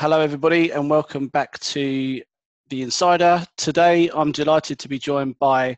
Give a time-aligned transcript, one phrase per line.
[0.00, 2.22] Hello, everybody, and welcome back to
[2.68, 3.44] The Insider.
[3.56, 5.76] Today, I'm delighted to be joined by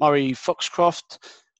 [0.00, 1.18] Murray Foxcroft.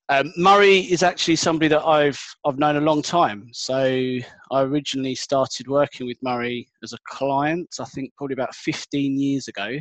[0.09, 3.49] Um, Murray is actually somebody that I've I've known a long time.
[3.53, 9.19] So I originally started working with Murray as a client, I think probably about 15
[9.19, 9.77] years ago.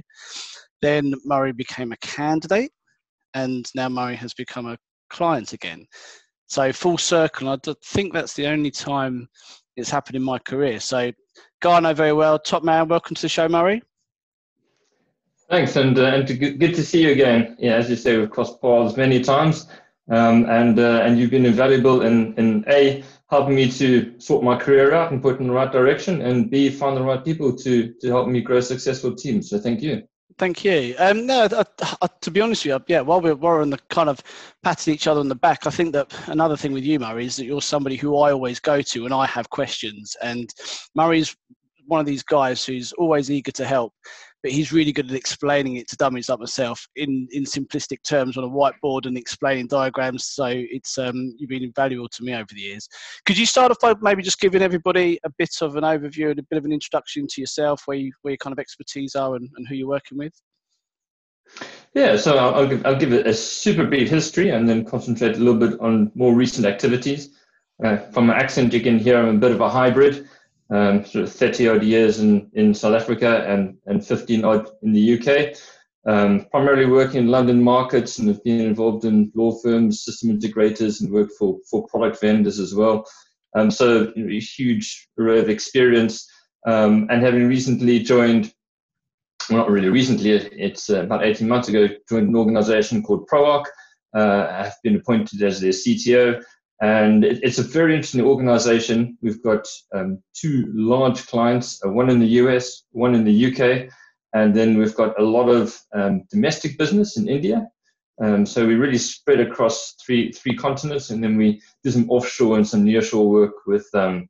[0.82, 2.70] Then Murray became a candidate,
[3.32, 4.76] and now Murray has become a
[5.08, 5.86] client again.
[6.48, 7.48] So full circle.
[7.48, 9.26] I think that's the only time
[9.80, 10.80] it's happened in my career.
[10.80, 11.10] So,
[11.60, 12.88] guy I know very well, top man.
[12.88, 13.82] Welcome to the show, Murray.
[15.50, 17.56] Thanks, and uh, and to, good to see you again.
[17.58, 19.66] Yeah, as you say, we've crossed paths many times,
[20.08, 24.56] um, and uh, and you've been invaluable in in a helping me to sort my
[24.56, 27.92] career out and put in the right direction, and b find the right people to
[28.00, 29.50] to help me grow successful teams.
[29.50, 30.02] So thank you.
[30.40, 30.94] Thank you.
[30.98, 31.64] Um, no, uh,
[32.00, 34.22] uh, to be honest with you, yeah, while we're, we're on the kind of
[34.62, 37.36] patting each other on the back, I think that another thing with you, Murray, is
[37.36, 40.16] that you're somebody who I always go to when I have questions.
[40.22, 40.48] And
[40.94, 41.36] Murray's
[41.88, 43.92] one of these guys who's always eager to help
[44.42, 48.36] but he's really good at explaining it to dummies like myself in, in simplistic terms
[48.36, 50.26] on a whiteboard and explaining diagrams.
[50.26, 52.88] So it's um, you've been invaluable to me over the years.
[53.26, 56.38] Could you start off by maybe just giving everybody a bit of an overview and
[56.38, 59.36] a bit of an introduction to yourself, where you, where your kind of expertise are
[59.36, 60.32] and, and who you're working with?
[61.94, 65.38] Yeah, so I'll, I'll, give, I'll give a super brief history and then concentrate a
[65.38, 67.30] little bit on more recent activities.
[67.82, 70.28] Uh, from my accent, you can hear I'm a bit of a hybrid
[70.70, 74.92] um, sort of 30 odd years in, in South Africa and, and 15 odd in
[74.92, 75.56] the UK.
[76.06, 81.00] Um, primarily working in London markets and have been involved in law firms, system integrators,
[81.00, 83.04] and worked for, for product vendors as well.
[83.54, 86.26] Um, so, you know, a huge array of experience.
[86.66, 88.52] Um, and having recently joined,
[89.50, 93.66] well, not really recently, it's uh, about 18 months ago, joined an organization called ProArch.
[94.16, 96.42] Uh, I've been appointed as their CTO
[96.80, 99.18] and it, it's a very interesting organization.
[99.20, 103.90] We've got um, two large clients, uh, one in the US, one in the UK,
[104.32, 107.68] and then we've got a lot of um, domestic business in India.
[108.22, 112.56] Um, so we really spread across three three continents, and then we do some offshore
[112.56, 114.28] and some nearshore work with um,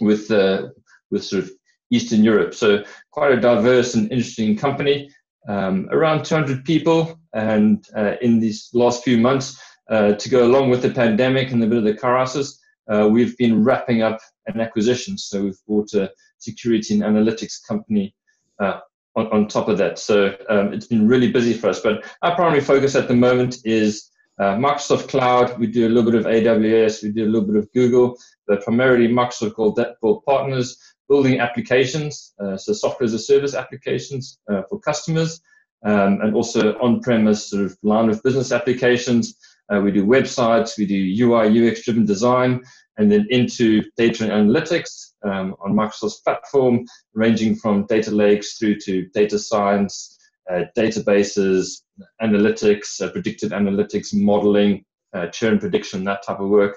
[0.00, 0.68] with uh,
[1.10, 1.50] with sort of
[1.90, 2.54] Eastern Europe.
[2.54, 5.10] So quite a diverse and interesting company.
[5.46, 10.82] Um, around 200 people, and uh, in these last few months, to go along with
[10.82, 15.16] the pandemic and a bit of the crisis, uh, we've been wrapping up an acquisition.
[15.16, 18.14] So we've bought a security and analytics company
[18.60, 18.80] uh,
[19.16, 19.98] on, on, top of that.
[19.98, 21.80] So um, it's been really busy for us.
[21.80, 25.58] But our primary focus at the moment is uh, Microsoft Cloud.
[25.58, 27.02] We do a little bit of AWS.
[27.02, 30.78] We do a little bit of Google, but primarily Microsoft called that for partners,
[31.08, 35.40] building applications, uh, so software as a service applications uh, for customers,
[35.84, 39.36] um, and also on-premise sort of line of business applications.
[39.72, 42.62] Uh, we do websites, we do UI, UX driven design,
[42.98, 48.78] and then into data and analytics um, on Microsoft's platform, ranging from data lakes through
[48.80, 50.18] to data science,
[50.50, 51.82] uh, databases,
[52.22, 56.76] analytics, uh, predictive analytics, modeling, uh, churn prediction, that type of work.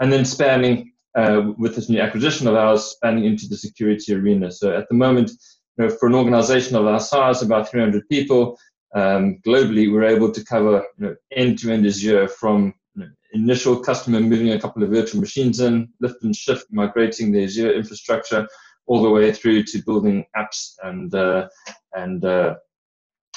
[0.00, 4.50] And then spanning uh, with this new acquisition of ours, spanning into the security arena.
[4.50, 5.30] So at the moment,
[5.78, 8.58] you know, for an organization of our size, about 300 people,
[8.94, 14.20] um, globally, we're able to cover you know, end-to-end Azure from you know, initial customer
[14.20, 18.46] moving a couple of virtual machines in, lift and shift, migrating the Azure infrastructure,
[18.86, 21.48] all the way through to building apps and uh,
[21.94, 22.54] and, uh,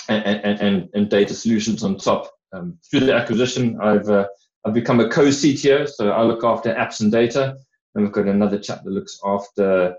[0.07, 2.31] and, and, and data solutions on top.
[2.53, 4.27] Um, through the acquisition, I've uh,
[4.65, 7.55] I've become a co-CTO, so I look after apps and data,
[7.95, 9.95] and we've got another chap that looks after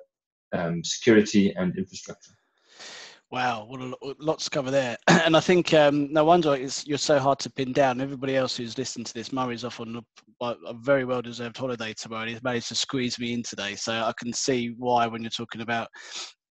[0.52, 2.32] um, security and infrastructure.
[3.30, 4.96] Wow, what a lot to cover there.
[5.08, 8.00] And I think um, no wonder it's, you're so hard to pin down.
[8.00, 10.00] Everybody else who's listened to this, Murray's off on
[10.40, 12.26] a, a very well deserved holiday tomorrow.
[12.26, 13.76] He's managed to squeeze me in today.
[13.76, 15.88] So I can see why when you're talking about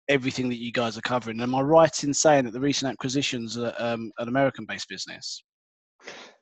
[0.09, 1.41] everything that you guys are covering.
[1.41, 5.43] Am I right in saying that the recent acquisitions are um, an American based business?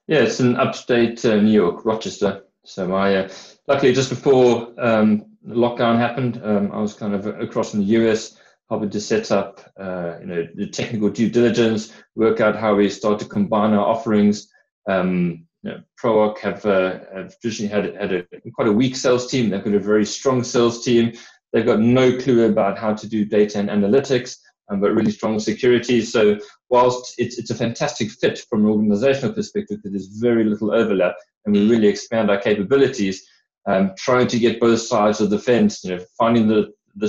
[0.08, 2.42] Yeah, it's in upstate uh, New York, Rochester.
[2.64, 3.28] So I, uh,
[3.66, 8.36] luckily, just before um, lockdown happened, um, I was kind of across in the US
[8.68, 12.88] helping to set up uh, you know the technical due diligence, work out how we
[12.88, 14.48] start to combine our offerings.
[14.88, 18.24] Um, you know, have, uh, have traditionally had had a
[18.54, 19.50] quite a weak sales team.
[19.50, 21.12] They've got a very strong sales team.
[21.52, 24.36] They've got no clue about how to do data and analytics,
[24.68, 26.02] um, but really strong security.
[26.02, 26.38] So
[26.68, 31.14] whilst it's it's a fantastic fit from an organizational perspective, there's very little overlap,
[31.44, 33.26] and we really expand our capabilities.
[33.66, 37.08] Um, trying to get both sides of the fence, you know, finding the the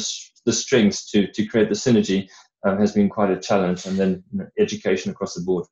[0.49, 2.27] the strengths to to create the synergy
[2.65, 5.65] um, has been quite a challenge, and then you know, education across the board.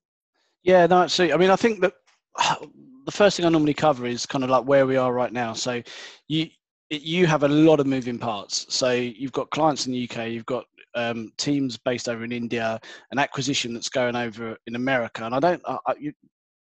[0.64, 1.34] Yeah, no, absolutely.
[1.34, 1.94] I mean, I think that
[3.06, 5.54] the first thing I normally cover is kind of like where we are right now.
[5.54, 5.82] So,
[6.28, 6.48] you
[6.90, 8.66] you have a lot of moving parts.
[8.70, 10.66] So you've got clients in the UK, you've got
[10.96, 12.80] um, teams based over in India,
[13.12, 15.62] an acquisition that's going over in America, and I don't.
[15.66, 16.14] I, you,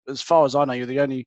[0.09, 1.25] as far as I know, you're the only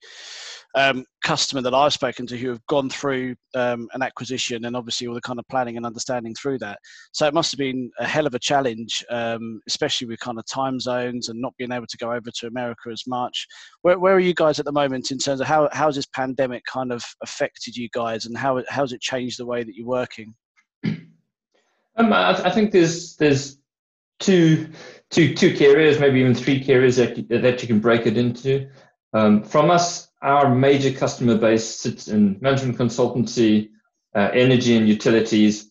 [0.75, 5.07] um, customer that I've spoken to who have gone through um, an acquisition and obviously
[5.07, 6.79] all the kind of planning and understanding through that.
[7.13, 10.47] So it must have been a hell of a challenge, um, especially with kind of
[10.47, 13.47] time zones and not being able to go over to America as much.
[13.83, 16.07] Where, where are you guys at the moment in terms of how how has this
[16.07, 19.75] pandemic kind of affected you guys and how how has it changed the way that
[19.75, 20.35] you're working?
[21.99, 23.58] Um, I, I think there's there's
[24.19, 24.69] two
[25.11, 28.69] two two carriers, maybe even three carriers that, that you can break it into.
[29.13, 33.71] Um, from us, our major customer base sits in management consultancy,
[34.15, 35.71] uh, energy and utilities,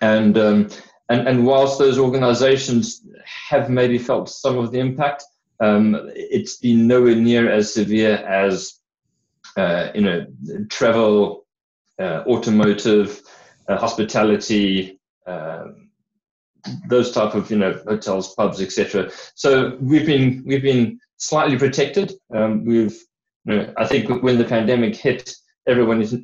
[0.00, 0.70] and um,
[1.08, 5.24] and and whilst those organisations have maybe felt some of the impact,
[5.60, 8.78] um, it's been nowhere near as severe as
[9.56, 10.26] uh, you know
[10.68, 11.46] travel,
[11.98, 13.20] uh, automotive,
[13.68, 15.00] uh, hospitality.
[15.26, 15.87] Um,
[16.88, 19.10] those type of you know hotels, pubs, etc.
[19.34, 22.12] So we've been we've been slightly protected.
[22.34, 22.96] Um, we've
[23.44, 25.34] you know, I think when the pandemic hit,
[25.66, 26.16] everyone is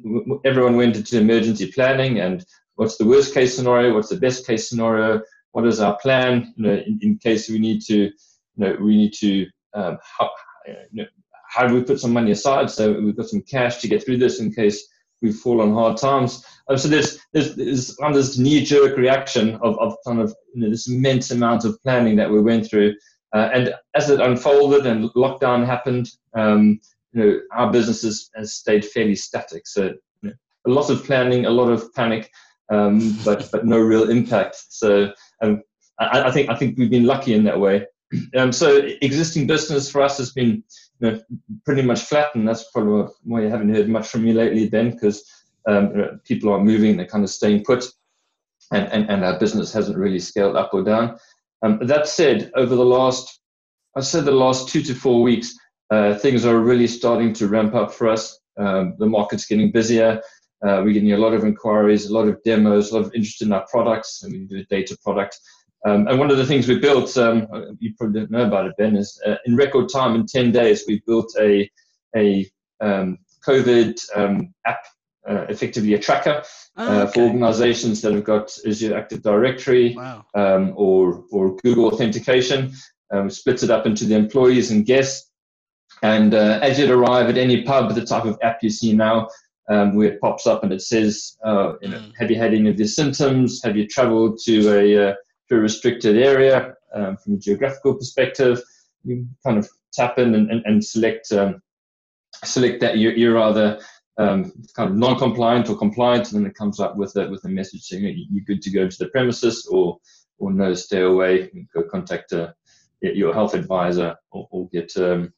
[0.44, 2.44] everyone went into emergency planning and
[2.76, 5.22] what's the worst case scenario, what's the best case scenario,
[5.52, 8.12] what is our plan, you know, in, in case we need to, you
[8.56, 10.30] know, we need to um, how,
[10.66, 11.06] you know,
[11.48, 14.18] how do we put some money aside so we've got some cash to get through
[14.18, 14.88] this in case
[15.24, 16.44] we fall on hard times.
[16.68, 20.62] Um, so there's there's, there's kind of this knee-jerk reaction of, of kind of you
[20.62, 22.94] know, this immense amount of planning that we went through,
[23.34, 26.80] uh, and as it unfolded and lockdown happened, um,
[27.12, 29.66] you know our business has, stayed fairly static.
[29.66, 30.32] So you know,
[30.66, 32.30] a lot of planning, a lot of panic,
[32.70, 34.56] um, but but no real impact.
[34.68, 35.12] So
[35.42, 35.62] um,
[35.98, 37.86] I, I, think I think we've been lucky in that way.
[38.36, 40.62] Um, so existing business for us has been
[41.00, 41.22] you know,
[41.64, 44.90] pretty much flat, and that's probably why you haven't heard much from me lately, Ben,
[44.90, 45.24] because
[45.66, 47.84] um, people are moving, they're kind of staying put,
[48.72, 51.18] and, and, and our business hasn't really scaled up or down.
[51.62, 53.40] Um, that said, over the last,
[53.96, 55.56] I said the last two to four weeks,
[55.90, 58.38] uh, things are really starting to ramp up for us.
[58.58, 60.20] Um, the market's getting busier.
[60.66, 63.42] Uh, we're getting a lot of inquiries, a lot of demos, a lot of interest
[63.42, 64.22] in our products.
[64.22, 65.38] and we do a data product.
[65.84, 67.46] Um, and one of the things we built, um,
[67.78, 70.84] you probably don't know about it, Ben, is uh, in record time, in 10 days,
[70.88, 71.70] we built a,
[72.16, 72.50] a
[72.80, 74.80] um, COVID um, app
[75.28, 76.42] uh, effectively a tracker
[76.76, 77.12] oh, uh, okay.
[77.12, 80.24] for organizations that have got Azure Active Directory wow.
[80.34, 82.72] um, or, or Google Authentication.
[83.10, 85.30] Um, splits it up into the employees and guests.
[86.02, 89.28] And uh, as you'd arrive at any pub, the type of app you see now,
[89.70, 92.12] um, where it pops up and it says, uh, you know, mm.
[92.18, 93.62] have you had any of these symptoms?
[93.62, 95.14] Have you traveled to a, uh,
[95.48, 98.60] to a restricted area um, from a geographical perspective?
[99.04, 101.62] You kind of tap in and, and, and select um,
[102.42, 103.78] select that you're, you're either
[104.18, 107.48] um, kind of non-compliant or compliant, and then it comes up with a with a
[107.48, 109.98] message saying you're good to go to the premises, or
[110.38, 111.50] or no, stay away.
[111.74, 112.52] Go contact a, uh,
[113.00, 115.32] your health advisor, or, or get um,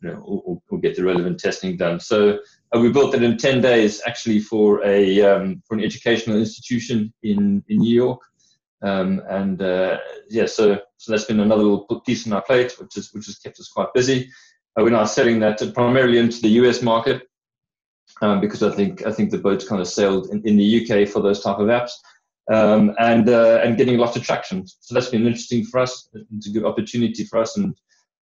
[0.00, 2.00] you know, or, or, get the relevant testing done.
[2.00, 2.38] So
[2.74, 7.12] uh, we built that in ten days, actually, for a um, for an educational institution
[7.22, 8.20] in in New York.
[8.82, 9.98] Um, and uh,
[10.28, 13.38] yeah, so so that's been another little piece on our plate, which is which has
[13.38, 14.30] kept us quite busy.
[14.76, 17.22] Uh, we're now selling that primarily into the US market,
[18.22, 21.08] um, because I think I think the boat's kind of sailed in, in the UK
[21.08, 21.92] for those type of apps,
[22.50, 24.66] um, and uh, and getting lots of traction.
[24.66, 26.08] So that's been interesting for us.
[26.36, 27.76] It's a good opportunity for us, and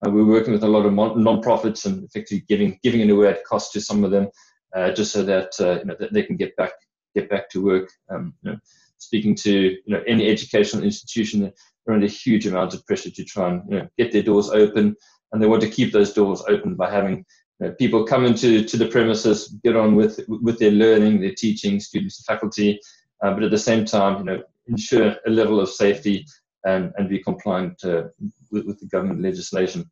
[0.07, 3.45] uh, we're working with a lot of non-profits and effectively giving giving it away at
[3.45, 4.29] cost to some of them,
[4.75, 6.73] uh, just so that uh, you know that they can get back
[7.15, 7.91] get back to work.
[8.11, 8.59] Um, you know,
[8.99, 11.53] speaking to you know any educational institution,
[11.85, 14.97] they're under huge amount of pressure to try and you know, get their doors open,
[15.33, 17.25] and they want to keep those doors open by having
[17.61, 21.35] you know, people come into to the premises, get on with with their learning, their
[21.35, 22.81] teaching, students, faculty,
[23.23, 26.27] uh, but at the same time, you know, ensure a level of safety
[26.65, 28.05] and, and be compliant uh,
[28.51, 29.89] with, with the government legislation.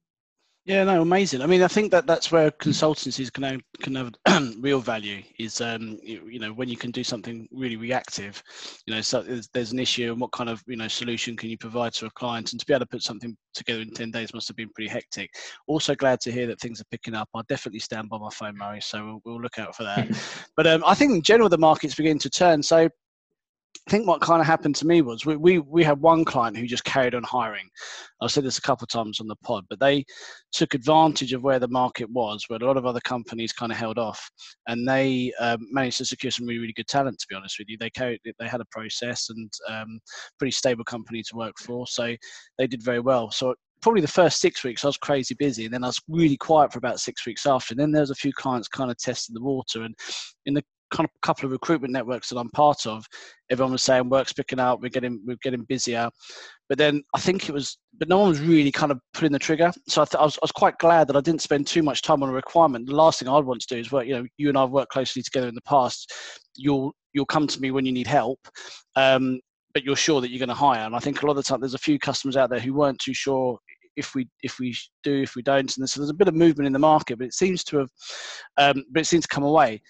[0.66, 1.42] Yeah, no, amazing.
[1.42, 4.14] I mean, I think that that's where consultancies can have, can have
[4.58, 5.22] real value.
[5.38, 8.42] Is um, you, you, know when you can do something really reactive.
[8.86, 11.50] You know, so there's, there's, an issue, and what kind of you know solution can
[11.50, 12.52] you provide to a client?
[12.52, 14.88] And to be able to put something together in ten days must have been pretty
[14.88, 15.34] hectic.
[15.66, 17.28] Also, glad to hear that things are picking up.
[17.34, 18.80] I'll definitely stand by my phone, Murray.
[18.80, 20.08] So we'll, we'll look out for that.
[20.56, 22.62] but um, I think in general the market's beginning to turn.
[22.62, 22.88] So
[23.86, 26.56] I think what kind of happened to me was we, we, we had one client
[26.56, 27.68] who just carried on hiring.
[28.22, 30.06] I've said this a couple of times on the pod, but they
[30.52, 33.76] took advantage of where the market was, where a lot of other companies kind of
[33.76, 34.30] held off,
[34.68, 37.18] and they um, managed to secure some really, really good talent.
[37.18, 40.00] To be honest with you, they carried, they had a process and um,
[40.38, 42.16] pretty stable company to work for, so
[42.56, 43.30] they did very well.
[43.30, 46.38] So probably the first six weeks I was crazy busy, and then I was really
[46.38, 47.74] quiet for about six weeks after.
[47.74, 49.94] And then there was a few clients kind of testing the water, and
[50.46, 50.64] in the
[51.22, 53.06] couple of recruitment networks that I'm part of,
[53.50, 56.10] everyone was saying work's picking up, we're getting we're getting busier.
[56.68, 59.38] But then I think it was, but no one was really kind of pulling the
[59.38, 59.70] trigger.
[59.86, 62.02] So I, th- I, was, I was quite glad that I didn't spend too much
[62.02, 62.86] time on a requirement.
[62.86, 64.06] The last thing I'd want to do is work.
[64.06, 66.12] You know, you and I've worked closely together in the past.
[66.56, 68.40] You'll you'll come to me when you need help,
[68.96, 69.40] um,
[69.72, 70.84] but you're sure that you're going to hire.
[70.84, 72.74] And I think a lot of the time there's a few customers out there who
[72.74, 73.58] weren't too sure
[73.96, 76.66] if we if we do if we don't and so there's a bit of movement
[76.66, 77.88] in the market but it seems to have
[78.56, 79.80] um, but it seems to come away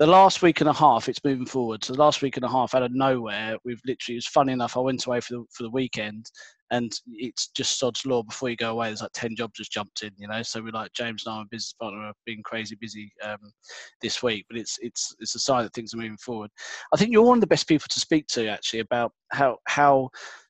[0.00, 1.84] the last week and a half, it's moving forward.
[1.84, 4.16] So the last week and a half, out of nowhere, we've literally.
[4.16, 4.74] It was funny enough.
[4.78, 6.24] I went away for the for the weekend,
[6.70, 8.22] and it's just sod's law.
[8.22, 10.10] Before you go away, there's like ten jobs just jumped in.
[10.16, 13.12] You know, so we're like James and I, my business partner, have been crazy busy
[13.22, 13.52] um,
[14.00, 14.46] this week.
[14.48, 16.50] But it's it's it's a sign that things are moving forward.
[16.94, 20.08] I think you're one of the best people to speak to actually about how how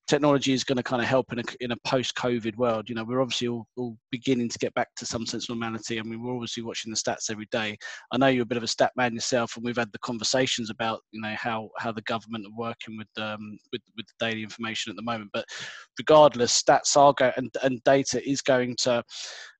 [0.09, 2.88] technology is going to kind of help in a, in a post-COVID world.
[2.88, 5.99] You know, we're obviously all, all, beginning to get back to some sense of normality.
[5.99, 7.78] I mean, we're obviously watching the stats every day.
[8.12, 10.69] I know you're a bit of a stat man yourself, and we've had the conversations
[10.69, 14.42] about you know how how the government are working with um with with the daily
[14.42, 15.30] information at the moment.
[15.33, 15.45] But
[15.99, 19.02] regardless, stats are going and, and data is going to.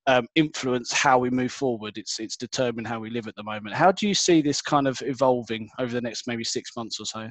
[0.07, 1.99] Um, influence how we move forward.
[1.99, 3.77] It's it's determined how we live at the moment.
[3.77, 7.05] How do you see this kind of evolving over the next maybe six months or
[7.05, 7.29] so?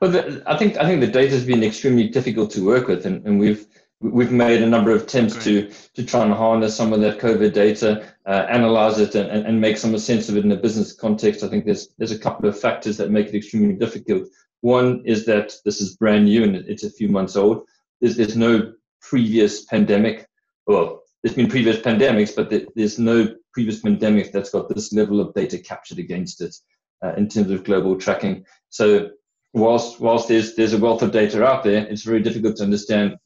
[0.00, 3.04] Well, the, I think I think the data has been extremely difficult to work with,
[3.04, 3.66] and, and we've
[4.00, 5.44] we've made a number of attempts Great.
[5.44, 9.60] to to try and harness some of that COVID data, uh, analyze it, and, and
[9.60, 11.44] make some sense of it in a business context.
[11.44, 14.28] I think there's there's a couple of factors that make it extremely difficult.
[14.62, 17.66] One is that this is brand new and it's a few months old.
[18.00, 20.26] There's there's no previous pandemic.
[20.66, 25.34] Well, there's been previous pandemics, but there's no previous pandemic that's got this level of
[25.34, 26.56] data captured against it
[27.04, 28.46] uh, in terms of global tracking.
[28.70, 29.10] So
[29.52, 33.16] whilst whilst there's there's a wealth of data out there, it's very difficult to understand,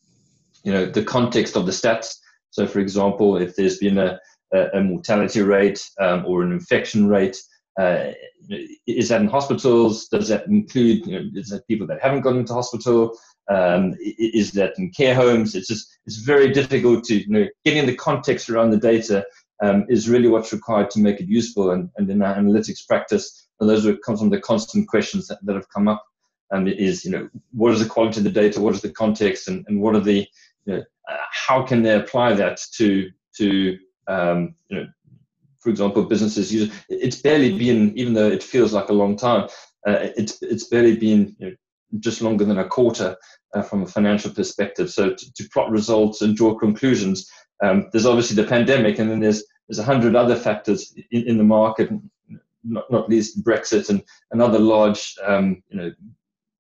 [0.63, 2.17] you know, the context of the stats.
[2.51, 4.19] So, for example, if there's been a,
[4.53, 7.37] a, mortality rate um, or an infection rate,
[7.81, 8.13] uh,
[8.87, 10.07] is that in hospitals?
[10.09, 13.19] Does that include, you know, is that people that haven't gone into hospital?
[13.51, 15.55] Um, is that in care homes?
[15.55, 19.27] It's just it's very difficult to you know getting the context around the data
[19.63, 21.73] um, is really what's required to make it useful.
[21.73, 25.39] And, and in our analytics practice, and those are some of the constant questions that,
[25.45, 26.05] that have come up
[26.55, 29.49] um, is you know what is the quality of the data, what is the context,
[29.49, 30.27] and, and what are the
[30.67, 34.87] you know, uh, how can they apply that to to um, you know
[35.61, 39.49] for example businesses use it's barely been even though it feels like a long time
[39.87, 41.57] uh, it's it's barely been you know,
[42.01, 43.17] just longer than a quarter
[43.55, 44.91] uh, from a financial perspective.
[44.91, 47.29] So to, to plot results and draw conclusions
[47.63, 51.39] um, there's obviously the pandemic and then there's there's a hundred other factors in, in
[51.39, 51.91] the market
[52.65, 55.93] not, not least Brexit and, and other large um, you know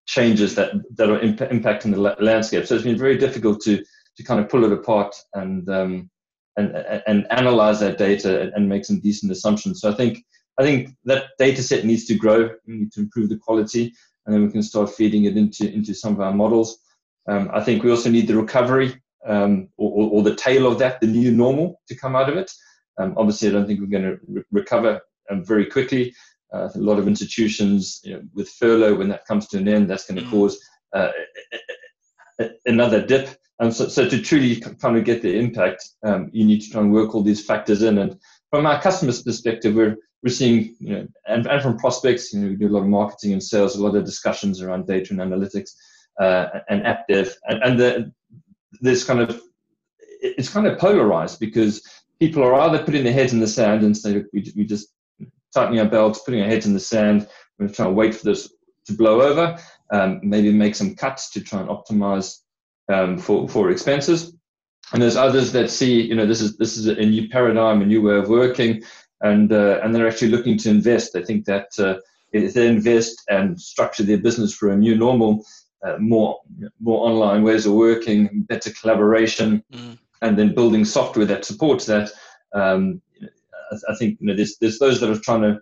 [0.06, 2.66] changes that that are imp- impacting the landscape.
[2.66, 3.82] So it's been very difficult to
[4.16, 6.10] to kind of pull it apart and um,
[6.56, 9.80] and and analyze that data and make some decent assumptions.
[9.80, 10.24] So I think
[10.58, 12.50] I think that data set needs to grow.
[12.66, 13.92] We need to improve the quality,
[14.26, 16.78] and then we can start feeding it into into some of our models.
[17.26, 21.00] Um, I think we also need the recovery um, or, or, the tail of that,
[21.00, 22.52] the new normal, to come out of it.
[22.98, 26.14] Um, obviously, I don't think we're going to re- recover um, very quickly.
[26.54, 29.90] Uh, a lot of institutions, you know, with furlough, when that comes to an end,
[29.90, 30.30] that's going to mm.
[30.30, 30.56] cause
[30.94, 31.10] uh,
[32.66, 33.36] another dip.
[33.58, 36.80] And so, so to truly kind of get the impact, um, you need to try
[36.80, 37.98] and work all these factors in.
[37.98, 38.16] And
[38.50, 42.48] from our customers' perspective, we're we're seeing, you know, and, and from prospects, you know,
[42.48, 45.20] we do a lot of marketing and sales, a lot of discussions around data and
[45.20, 45.72] analytics
[46.18, 48.12] uh, and app dev, and, and the,
[48.80, 49.40] this kind of
[50.20, 51.82] it's kind of polarized because
[52.20, 54.93] people are either putting their heads in the sand and say we, we just
[55.54, 57.28] tightening our belts, putting our heads in the sand.
[57.58, 58.52] We're trying to wait for this
[58.86, 59.58] to blow over.
[59.92, 62.40] Um, maybe make some cuts to try and optimize
[62.92, 64.34] um, for for expenses.
[64.92, 67.86] And there's others that see, you know, this is this is a new paradigm, a
[67.86, 68.82] new way of working,
[69.22, 71.12] and uh, and they're actually looking to invest.
[71.12, 71.96] They think that uh,
[72.32, 75.44] if they invest and structure their business for a new normal,
[75.86, 76.40] uh, more
[76.80, 79.98] more online ways of working, better collaboration, mm.
[80.20, 82.10] and then building software that supports that,
[82.54, 83.00] um,
[83.88, 85.60] I, think you know, there's there's those that are trying to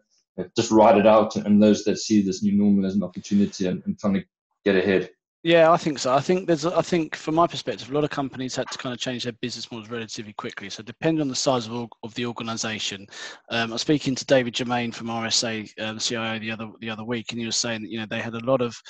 [0.57, 3.83] just ride it out, and those that see this new normal as an opportunity and,
[3.87, 4.25] and trying to
[4.65, 5.11] get ahead.
[5.45, 6.15] Yeah, I think so.
[6.15, 8.93] I think there's, I think from my perspective, a lot of companies had to kind
[8.93, 10.71] of change their business models relatively quickly.
[10.71, 13.05] So depending on the size of, of the organisation,
[13.51, 17.03] um, I was speaking to David Germain from RSA, the CIO, the other the other
[17.05, 18.81] week, and he was saying that you know they had a lot of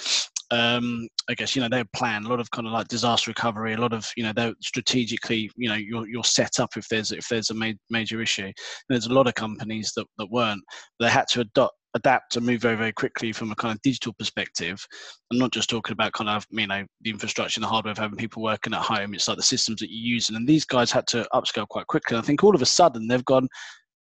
[0.50, 3.72] um, I guess you know they plan a lot of kind of like disaster recovery,
[3.72, 7.12] a lot of you know they're strategically you know you're you're set up if there's
[7.12, 8.44] if there's a ma- major issue.
[8.44, 8.54] And
[8.90, 10.62] there's a lot of companies that that weren't.
[11.00, 14.12] They had to adopt adapt and move very very quickly from a kind of digital
[14.14, 14.84] perspective.
[15.30, 17.98] I'm not just talking about kind of you know the infrastructure and the hardware of
[17.98, 19.14] having people working at home.
[19.14, 22.16] It's like the systems that you're using, and these guys had to upscale quite quickly.
[22.16, 23.48] I think all of a sudden they've gone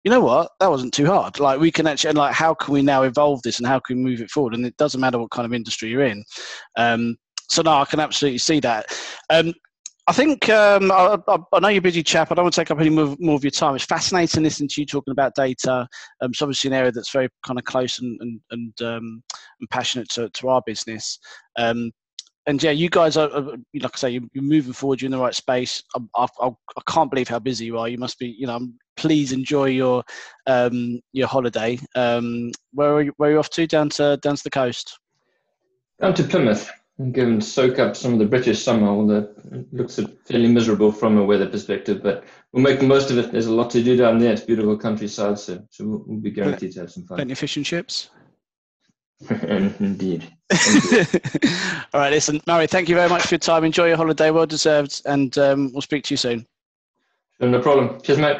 [0.03, 1.39] you know what, that wasn't too hard.
[1.39, 3.97] Like we can actually, and like, how can we now evolve this and how can
[3.97, 4.55] we move it forward?
[4.55, 6.23] And it doesn't matter what kind of industry you're in.
[6.77, 7.17] Um,
[7.49, 8.85] so no, I can absolutely see that.
[9.29, 9.53] Um,
[10.09, 11.19] I think um, I,
[11.53, 12.31] I, know you're busy, chap.
[12.31, 13.75] I don't want to take up any more, more, of your time.
[13.75, 15.87] It's fascinating listening to you talking about data.
[16.19, 19.23] Um, it's obviously an area that's very kind of close and and and, um,
[19.59, 21.19] and passionate to, to our business.
[21.59, 21.91] Um,
[22.47, 24.99] and yeah, you guys are, like I say, you're, moving forward.
[24.99, 25.83] You're in the right space.
[25.95, 25.99] I,
[26.41, 27.87] I, I, can't believe how busy you are.
[27.87, 28.67] You must be, you know.
[28.97, 30.03] Please enjoy your
[30.47, 31.77] um, your holiday.
[31.93, 33.67] Um, where are you, where are you off to?
[33.67, 34.97] Down to down to the coast.
[36.01, 39.73] Down to Plymouth and go and soak up some of the British summer, although it
[39.73, 42.03] looks fairly miserable from a weather perspective.
[42.03, 43.31] But we'll make the most of it.
[43.31, 44.33] There's a lot to do down there.
[44.33, 47.17] It's beautiful countryside, so, so we'll, we'll be guaranteed to have some fun.
[47.17, 48.09] Plenty of fish and chips.
[49.29, 50.31] Indeed.
[51.93, 53.63] All right, listen, Murray, thank you very much for your time.
[53.63, 56.45] Enjoy your holiday, well deserved, and um, we'll speak to you soon.
[57.39, 58.01] No problem.
[58.01, 58.37] Cheers, mate.